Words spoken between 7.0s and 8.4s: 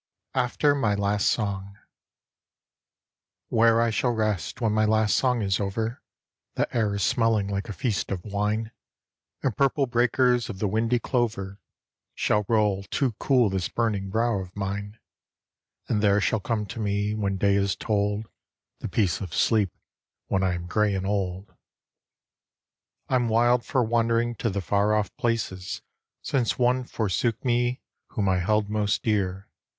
smelling like a feast of